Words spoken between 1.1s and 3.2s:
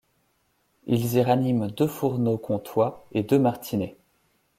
y raniment deux fourneaux comtois